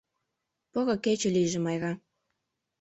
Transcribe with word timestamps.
Поро 0.71 0.95
кече 1.03 1.29
лийже, 1.35 1.59
Майра. 1.65 1.93